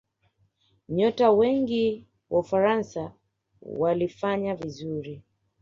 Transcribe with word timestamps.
nyota 0.89 1.31
wengi 1.31 2.07
wa 2.29 2.39
ufaransa 2.39 3.13
walifanya 3.61 4.55
vizuri 4.55 5.23